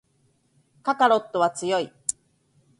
[0.81, 1.93] カカロットは強い